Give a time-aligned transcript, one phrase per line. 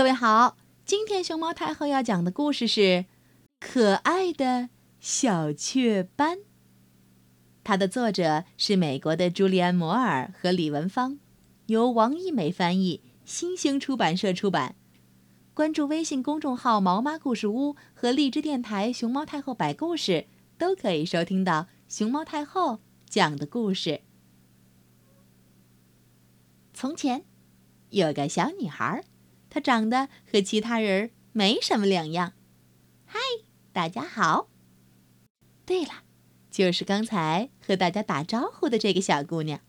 [0.00, 0.56] 各位好，
[0.86, 2.80] 今天熊猫太后要讲的故事是
[3.60, 6.38] 《可爱的小雀斑》。
[7.62, 11.18] 它的作者是美国的朱利安·摩尔和李文芳，
[11.66, 14.74] 由王一美翻译，新兴出版社出版。
[15.52, 24.00] 关注微信公众号“毛妈故事屋”和荔枝电台“熊猫太后摆故事”，都可以收听到熊猫太后讲的故事。
[26.72, 27.26] 从前，
[27.90, 29.04] 有个小女孩，
[29.50, 32.32] 她长得和其他人没什么两样。
[33.04, 33.18] 嗨，
[33.72, 34.48] 大家好！
[35.66, 36.04] 对了，
[36.50, 39.60] 就是刚才和大家打招呼的这个小姑娘。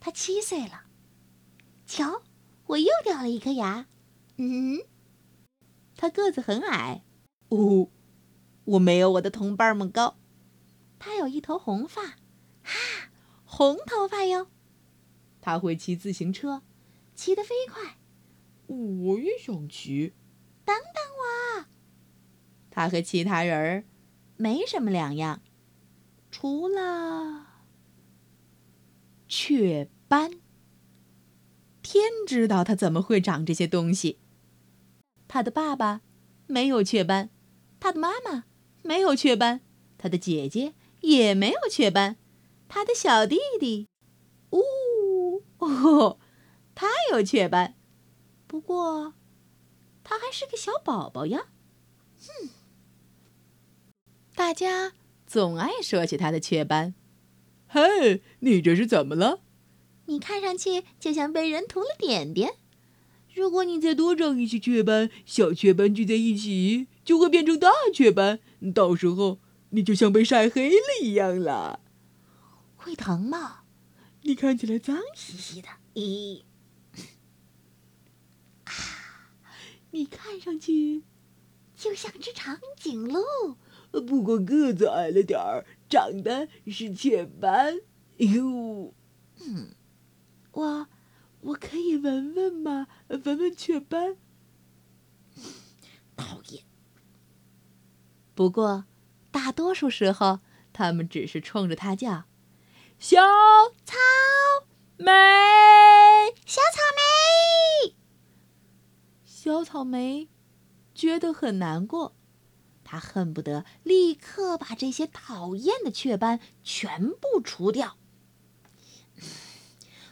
[0.00, 0.82] 她七岁了。
[1.86, 2.22] 瞧，
[2.66, 3.86] 我又掉了一颗牙。
[4.36, 4.80] 嗯，
[5.96, 7.04] 她个子很矮。
[7.50, 7.88] 哦，
[8.64, 10.16] 我没有我的同伴们高。
[10.98, 12.16] 她有一头红发，
[12.64, 13.10] 哈，
[13.44, 14.48] 红头发哟。
[15.40, 16.62] 他会骑自行车，
[17.14, 17.99] 骑得飞快。
[18.70, 20.14] 我也想骑。
[20.64, 21.02] 等等
[21.60, 21.66] 我。
[22.70, 23.84] 他和其他人儿
[24.36, 25.42] 没什么两样，
[26.30, 27.64] 除了
[29.26, 30.40] 雀斑。
[31.82, 34.18] 天知道他怎么会长这些东西。
[35.26, 36.02] 他的爸爸
[36.46, 37.30] 没有雀斑，
[37.80, 38.44] 他的妈妈
[38.82, 39.60] 没有雀斑，
[39.98, 42.16] 他的姐姐也没有雀斑，
[42.68, 43.88] 他的小弟弟，
[44.50, 45.42] 呜。
[45.58, 46.18] 哦，
[46.74, 47.74] 他有雀斑，
[48.50, 49.14] 不过
[50.02, 51.46] 他还是个小宝宝呀。
[52.18, 52.48] 哼，
[54.34, 56.94] 大家总爱说起他的雀斑。
[57.68, 59.42] 嘿，你这是怎么了？
[60.06, 62.54] 你看上去就像被人涂了点点。
[63.32, 68.40] 如果你再多长一些雀斑，小雀斑聚在一起就会变成大雀斑，
[68.74, 69.38] 到时候
[69.68, 71.78] 你就像被晒黑了一样了。
[72.74, 73.60] 会疼吗？
[74.22, 76.42] 你看起来脏兮兮的，咦，
[78.64, 78.72] 啊！
[79.92, 81.02] 你看上去
[81.74, 83.56] 就像只长颈鹿，
[84.06, 87.80] 不过个子矮了点儿，长得是雀斑。
[88.18, 88.94] 哟，
[89.40, 89.74] 嗯，
[90.52, 90.88] 我
[91.40, 92.86] 我可以闻闻吗？
[93.08, 94.16] 闻闻雀斑？
[96.16, 96.62] 讨厌。
[98.34, 98.84] 不过，
[99.30, 100.40] 大多数时候，
[100.72, 102.24] 他们只是冲着他叫。
[102.98, 103.18] 小
[103.84, 103.96] 草
[104.98, 105.10] 莓，
[106.44, 107.09] 小草莓，
[109.42, 110.28] 小草莓
[110.94, 112.14] 觉得很难过，
[112.84, 117.96] 他恨不得立刻把这些讨厌的雀斑全部除掉。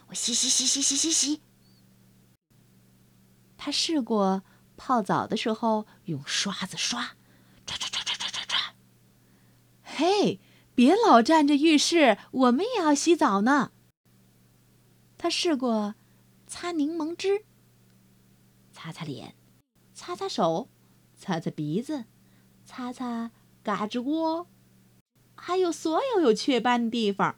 [0.07, 1.41] 我洗洗洗洗洗洗洗。
[3.55, 4.41] 他试过
[4.75, 7.15] 泡澡的时候用刷子刷，
[7.67, 8.73] 刷刷刷刷刷刷刷。
[9.83, 10.39] 嘿。
[10.73, 13.73] 别老站着浴室，我们也要洗澡呢。
[15.19, 15.93] 他试过
[16.47, 17.43] 擦柠檬汁，
[18.81, 19.35] 擦擦脸，
[19.93, 20.69] 擦擦手，
[21.13, 22.05] 擦擦鼻子，
[22.63, 23.31] 擦擦
[23.61, 24.47] 嘎吱窝，
[25.35, 27.35] 还有所有有雀斑的地方。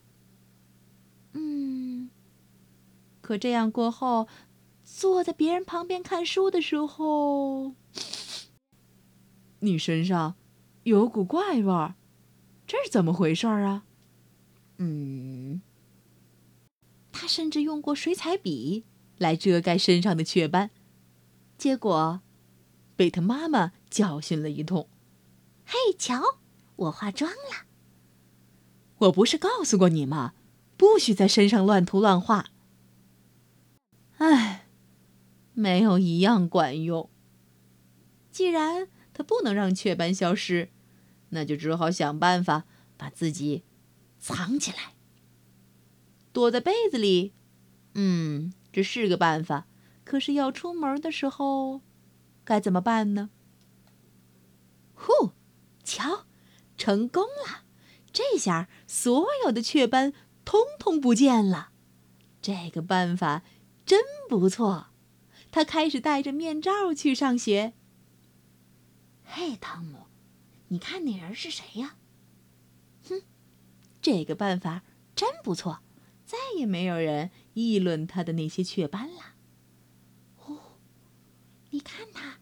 [1.34, 2.12] 嗯，
[3.22, 4.28] 可这样过后，
[4.84, 7.74] 坐在别人旁边看书的时候，
[9.62, 10.35] 你身上
[10.84, 11.96] 有股怪味儿。
[12.68, 13.84] 这是怎么回事啊？
[14.78, 15.63] 嗯，
[17.12, 18.85] 他甚至用过水彩笔
[19.18, 20.69] 来遮盖身上的雀斑，
[21.61, 22.22] 结果
[22.95, 24.89] 被他妈妈教训了一通。
[25.63, 26.39] 嘿，瞧，
[26.75, 27.67] 我化妆了。
[28.97, 30.33] 我不是告诉过你吗？
[30.75, 32.47] 不许在身上乱涂乱画。
[34.17, 34.66] 唉，
[35.53, 37.11] 没有一样管用。
[38.31, 40.69] 既然他不能让雀斑消失。
[41.29, 42.66] 那就只好想办法
[42.97, 43.63] 把自己
[44.17, 44.95] 藏起来，
[46.33, 47.33] 躲在被子里。
[47.94, 49.67] 嗯，这是个办法。
[50.03, 51.81] 可是要出门的时候，
[52.44, 53.29] 该怎么办呢？
[54.94, 55.31] 呼，
[55.84, 56.25] 瞧，
[56.78, 57.63] 成功了！
[58.13, 60.13] 这下所有的雀斑
[60.44, 61.69] 通通不见了。
[62.41, 63.44] 这个办法
[63.85, 64.88] 真不错。
[65.51, 67.74] 他开始戴着面罩去上学。
[69.24, 70.07] 嘿，汤姆。
[70.69, 71.95] 你看那人是谁呀？
[73.07, 73.21] 哼，
[74.01, 74.83] 这个办法
[75.15, 75.80] 真不错，
[76.25, 79.31] 再也没有人议论他的那些雀斑了。
[81.71, 82.38] 哦，你看他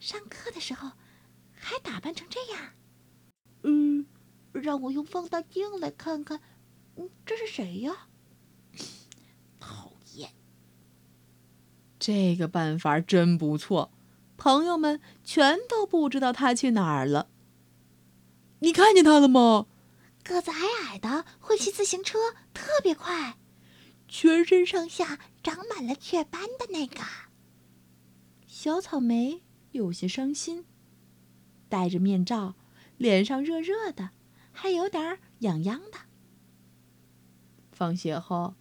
[0.00, 0.90] 上课的时候
[1.54, 2.72] 还打扮成这样。
[3.62, 4.06] 嗯，
[4.52, 6.40] 让我用放大镜来看看，
[6.96, 8.08] 嗯，这是谁呀？
[9.60, 10.34] 讨厌！
[11.98, 13.92] 这个办法真不错，
[14.36, 17.28] 朋友们全都不知道他去哪儿了。
[18.58, 19.66] 你看见他了吗？
[20.24, 22.18] 个子矮矮的，会骑自行车，
[22.52, 23.36] 特别快，
[24.08, 27.00] 全身上下长满了雀斑的那个。
[28.64, 30.64] 小草莓有些伤心，
[31.68, 32.54] 戴着面罩，
[32.96, 34.12] 脸上热热的，
[34.52, 35.98] 还有点痒痒的。
[37.72, 38.54] 放学后，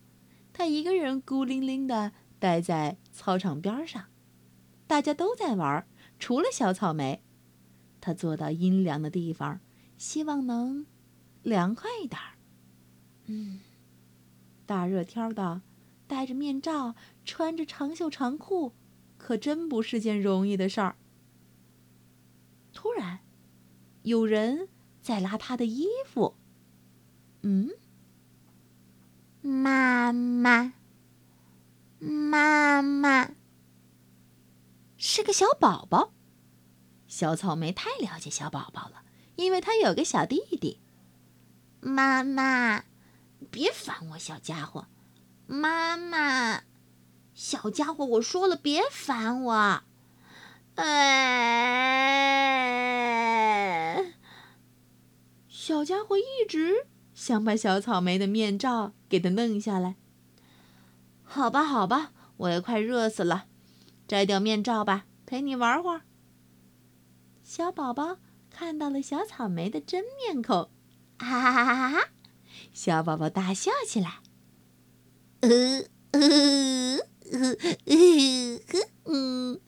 [0.51, 4.07] 他一个人孤零零的待在操场边上，
[4.87, 5.87] 大家都在玩，
[6.19, 7.23] 除了小草莓。
[8.01, 9.61] 他坐到阴凉的地方，
[9.97, 10.85] 希望能
[11.43, 12.19] 凉快一点。
[13.27, 13.61] 嗯，
[14.65, 15.61] 大热天的，
[16.07, 18.73] 戴着面罩，穿着长袖长裤，
[19.23, 20.97] 可真不是件容易的事儿。
[22.73, 23.19] 突然，
[24.01, 24.67] 有人
[25.01, 26.35] 在拉他的衣服。
[27.41, 27.69] 嗯，
[29.41, 30.73] 妈妈，
[31.99, 33.31] 妈妈，
[34.97, 36.11] 是个小宝宝。
[37.07, 39.05] 小草莓太了解小宝宝了，
[39.37, 40.81] 因为他有个小弟弟。
[41.79, 42.83] 妈妈，
[43.49, 44.87] 别烦我，小家伙。
[45.47, 46.63] 妈妈，
[47.33, 49.83] 小家伙，我说了，别烦我。
[50.75, 51.23] 哎，
[55.47, 59.95] 小家伙一直想把小草莓的面罩给他弄下来。
[61.23, 63.45] 好吧，好吧，我也快热死了，
[64.07, 66.01] 摘掉面罩吧，陪你玩会儿。
[67.43, 68.17] 小宝宝
[68.49, 70.69] 看到了小草莓的真面孔，
[71.19, 72.09] 哈哈哈哈哈哈！
[72.73, 74.19] 小宝宝大笑起来。
[75.41, 76.99] 呃呃
[79.05, 79.59] 嗯，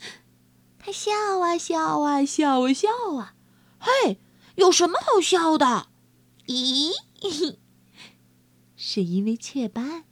[0.77, 3.35] 他笑啊笑啊笑啊笑啊！
[3.79, 4.19] 嘿，
[4.55, 5.89] 有什么好笑的？
[6.47, 6.91] 咦，
[8.75, 10.05] 是因为雀斑，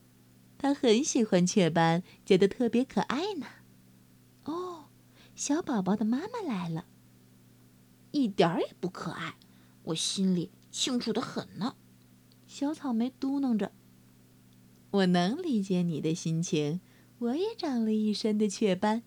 [0.58, 3.46] 他很喜欢雀斑，觉得特别可爱呢。
[4.46, 4.86] 哦，
[5.36, 6.86] 小宝宝的妈妈来了。
[8.12, 9.36] 一点儿也不可爱，
[9.84, 11.76] 我心里清楚的很呢。
[12.48, 13.72] 小草莓嘟囔着
[14.92, 16.82] ：“我能理解你的心情，
[17.24, 19.04] 我也长了一身的雀斑。”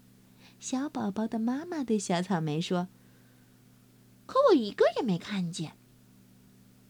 [0.59, 2.89] 小宝宝的妈妈对小草莓说
[4.27, 5.77] ：“可我一个也没看见。”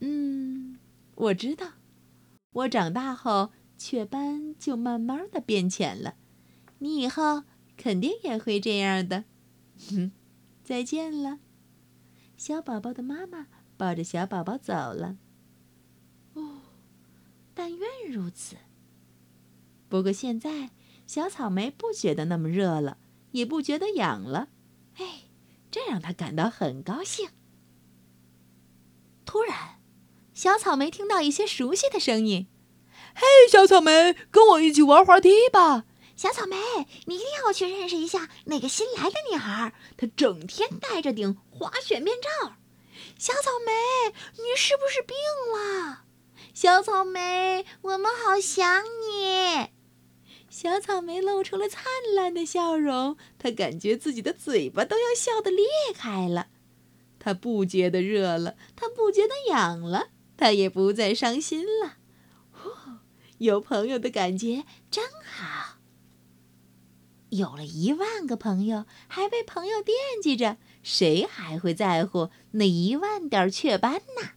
[0.00, 0.78] 嗯，
[1.14, 1.72] 我知道，
[2.52, 6.14] 我长大后雀斑就慢慢的变浅了，
[6.78, 7.44] 你以后
[7.76, 9.24] 肯定也会这样的。
[9.90, 10.12] 哼，
[10.62, 11.40] 再见了。
[12.36, 15.16] 小宝宝的妈妈抱着小宝宝走了。
[16.34, 16.60] 哦，
[17.54, 18.56] 但愿如此。
[19.88, 20.70] 不过现在
[21.06, 22.98] 小草莓不觉得那么热了，
[23.30, 24.48] 也不觉得痒了，
[24.96, 25.22] 哎，
[25.70, 27.30] 这让他感到很高兴。
[29.24, 29.80] 突然，
[30.34, 32.48] 小草莓听到一些熟悉的声音
[33.14, 35.84] ：“嘿，小草莓，跟我一起玩滑梯吧！”
[36.16, 36.56] 小草莓，
[37.04, 42.54] 你一定要去认识一下那个新来的女孩，她整天戴着顶滑雪面罩。
[43.18, 43.72] 小草莓，
[44.32, 45.14] 你是不是病
[45.54, 46.04] 了？
[46.54, 49.75] 小草莓，我们好想你。
[50.56, 56.46] 小草莓露出了灿烂的笑容，他感觉自己的嘴巴都要笑得裂开了。
[57.18, 61.98] 他不觉得热了，他不觉得痒了，他也不再伤心了。
[62.50, 62.70] 呼，
[63.36, 65.76] 有朋友的感觉真好。
[67.28, 74.30] 有了一万个朋友，还被朋友惦记着，谁还会在乎那一万点雀斑呢？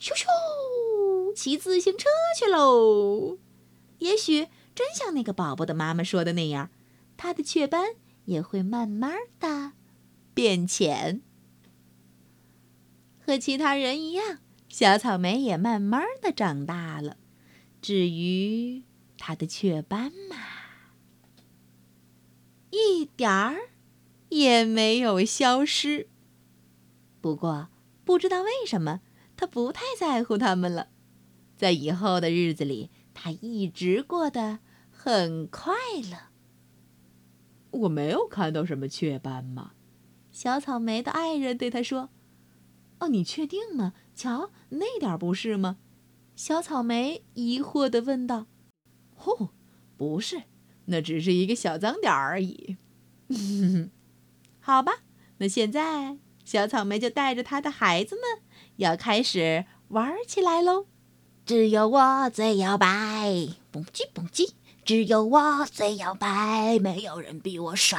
[0.00, 3.38] 咻咻，骑自行车去喽！
[3.98, 6.70] 也许真像那个宝宝的妈妈说的那样，
[7.16, 7.94] 他的雀斑
[8.24, 9.72] 也会慢慢的
[10.34, 11.22] 变浅。
[13.24, 14.38] 和其他人一样，
[14.68, 17.16] 小草莓也慢慢的长大了。
[17.80, 18.82] 至于
[19.16, 20.36] 他的雀斑嘛……
[22.70, 23.56] 一点儿
[24.30, 26.08] 也没有消失。
[27.20, 27.68] 不过，
[28.04, 29.00] 不知道为什么，
[29.36, 30.88] 他不太在乎他们了。
[31.56, 34.58] 在以后的日子里，他一直过得
[34.90, 35.72] 很快
[36.10, 36.18] 乐。
[37.70, 39.72] 我没有看到什么雀斑嘛，
[40.30, 42.10] 小草莓的爱人对他说
[43.00, 43.94] ：“哦，你确定吗？
[44.14, 45.78] 瞧，那点不是吗？”
[46.36, 48.46] 小草莓疑惑地问道。
[49.24, 49.50] “哦，
[49.96, 50.42] 不是。”
[50.86, 52.76] 那只是一个小脏点而已，
[54.60, 54.92] 好吧。
[55.38, 58.42] 那现在，小草莓就带着他的孩子们
[58.76, 60.86] 要开始玩起来喽。
[61.46, 64.54] 只有我最摇摆，蹦极蹦极。
[64.82, 67.98] 只有我最摇摆，没有人比我帅。